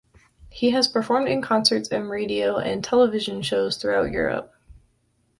He 0.49 0.71
has 0.71 0.87
performed 0.87 1.27
in 1.27 1.43
concerts 1.43 1.87
and 1.89 2.09
radio 2.09 2.57
and 2.57 2.83
television 2.83 3.43
shows 3.43 3.77
throughout 3.77 4.09
Europe. 4.09 4.51